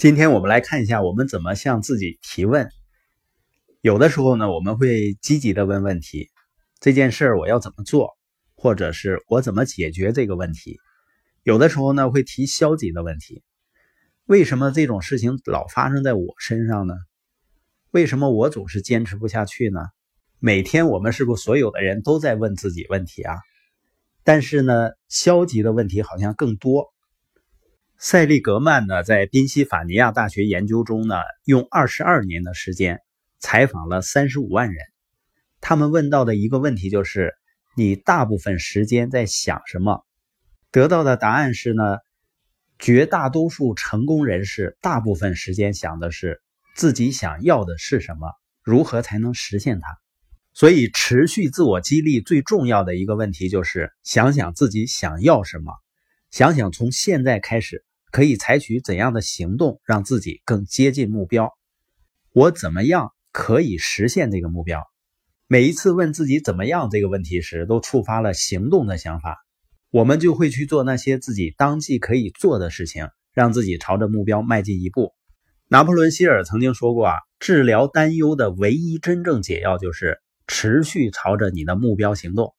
[0.00, 2.70] 今天我们来看一下，我们怎么向自己提问。
[3.82, 6.30] 有的时候呢，我们会积极的问问题：
[6.80, 8.16] 这件事儿我要怎么做，
[8.54, 10.78] 或者是我怎么解决这个问题。
[11.42, 13.42] 有的时候呢，会提消极的问题：
[14.24, 16.94] 为什么这种事情老发生在我身上呢？
[17.90, 19.80] 为什么我总是坚持不下去呢？
[20.38, 23.36] 每天我们是不是所有的人都在问自己问题啊？
[24.24, 26.86] 但是呢，消极的问题好像更多。
[28.02, 33.02] 塞利格曼呢，在宾夕法尼亚大学研究中呢，用二十二年的时间
[33.38, 34.82] 采访了三十五万人。
[35.60, 37.34] 他们问到的一个问题就是：
[37.76, 40.06] 你大部分时间在想什么？
[40.70, 41.98] 得到的答案是呢，
[42.78, 46.40] 绝大多数成功人士大部分时间想的是
[46.74, 49.98] 自己想要的是什么，如何才能实现它。
[50.54, 55.74] 所以，持续自我激励最重要的一个问题就是想想自己想要什么，
[56.30, 57.84] 想想从现在开始。
[58.10, 61.50] 可以采取怎样的行动让自己更接近目标？
[62.32, 64.82] 我怎么样可以实现这个目标？
[65.46, 69.38] 每一次问自己怎么样这个问题时，都触发了行动的想法，
[69.90, 75.12] 我们就会去做那些自己当即可以做的事情，让自己朝着目标迈进一步。
[75.68, 82.54] 拿破仑·希尔曾经说过啊，治疗担忧的唯一真正解药就是持续朝着你的目标行动，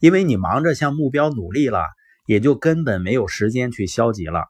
[0.00, 1.84] 因为你忙着向目标努力了，
[2.26, 4.44] 也就根本没有时间去消极了。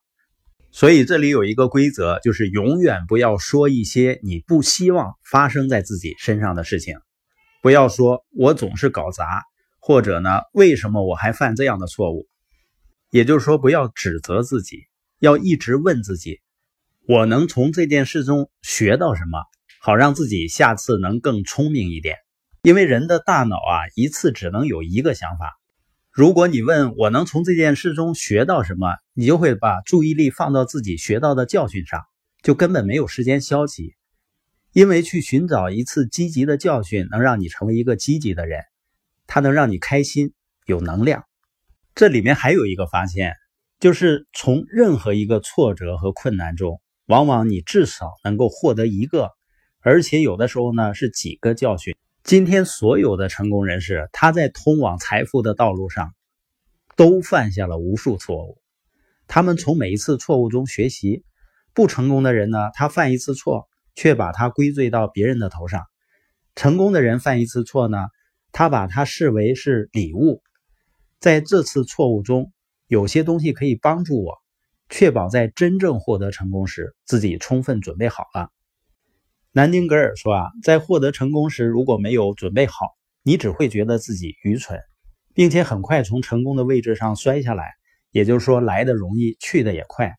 [0.71, 6.99] 所以这里有一个规则，就是永远不要说一些你不希望发生在自己身上的事情。
[7.63, 9.43] 不要说“我总是搞砸”，
[9.81, 12.29] 或者呢“为什么我还犯这样的错误”。
[13.11, 14.83] 也就是说，不要指责自己，
[15.19, 16.41] 要一直问自己
[17.09, 19.43] ：“我能从这件事中学到什么，
[19.81, 22.17] 好让自己下次能更聪明一点。”
[22.63, 25.59] 因为人的大脑啊，一次只能有一个想法。
[26.19, 32.03] 如果你问我能从这件事中学到什么，你就会把注意力放到自己学到的教训上，
[32.43, 33.95] 就根本没有时间消极。
[34.73, 38.65] 因为去寻找一次积极的教训，能让你成为一个积极的人，
[39.29, 40.33] 它能让你开心、
[40.67, 41.23] 有能量。
[41.95, 43.35] 这里面还有一个发现，
[43.79, 49.31] 就是从任何一个挫折和困难中，往往你至少能够获得一个，
[49.83, 51.95] 而且有的时候呢是几个教训。
[52.29, 56.13] 今天所有的成功人士，他在通往财富的道路上，
[56.95, 58.59] 都犯下了无数错误。
[59.27, 61.25] 他们从每一次错误中学习。
[61.73, 65.85] 不成功的人呢，他犯一次错，却把他归罪到别人的头上；
[66.55, 68.09] 成功的人犯一次错呢，
[68.53, 70.43] 他把它视为是礼物。
[71.21, 72.53] 在这次错误中，
[72.89, 74.35] 有些东西可以帮助我，
[74.91, 78.51] 确保在真正获得成功时，自己充分准备好了。
[79.59, 84.79] 南丁格尔说啊，在获得成功时，如果没有准备好，你只会觉得自己愚蠢，
[85.35, 87.65] 并且很快从成功的位置上摔下来。
[88.13, 90.15] 也就是说，来的容易，去的也快。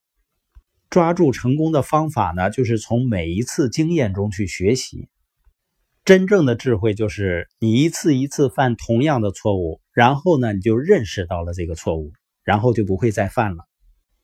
[0.90, 5.08] 抓住成功的方法呢，就是从每一次经验中去学习。
[6.04, 12.12] 真正的智慧就是你一次一次犯同样的错误，然后呢，你就认识到了这个错误，
[12.44, 13.64] 然后就不会再犯了。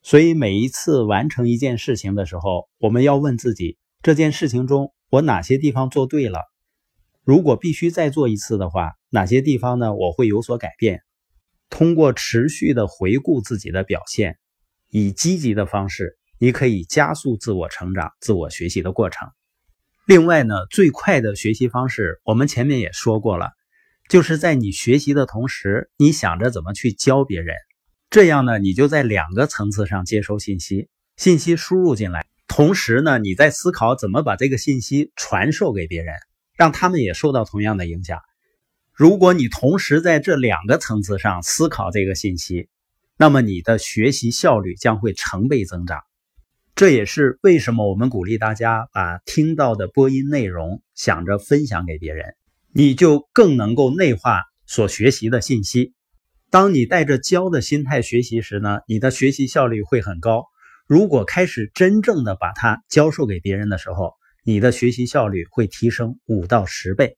[0.02, 4.94] 所以每一次完成一件事情的时候，我们要问自己：这件事情中。
[5.10, 6.42] 我哪些地方做对了？
[7.24, 9.96] 如果必须再做一次的话，哪些地方呢？
[9.96, 11.02] 我会有所改变。
[11.72, 14.38] 通过持续的回顾自己的表现，
[14.92, 19.28] 以积极的方式，你可以加速自我成长、自我学习的过程。
[20.06, 23.54] 另外呢，最快的学习方式，我们前面也说过了，
[24.08, 27.56] 就是在你学习的同时，你想着怎么去教别人。
[28.12, 32.24] 这样呢，你就在两个层次上接收信息，信息输入进来。
[32.48, 36.16] 同时呢，你在思考怎么把这个信息传授给别人，
[36.56, 38.20] 让他们也受到同样的影响。
[38.94, 42.70] 如果你同时在这两个层次上思考这个信息，
[43.18, 46.00] 那么你的学习效率将会成倍增长。
[46.76, 52.36] 这也是为什么我们鼓励大家把听到的播音内容想着分享给别人，
[52.74, 55.94] 你就更能够内化所学习的信息。
[56.50, 60.46] 当你带着教的心态学习时呢，你的学习效率会很高。
[60.88, 64.14] 如果开始真正的把它教授给别人的时候，
[64.44, 67.18] 你的学习效率会提升五到十倍。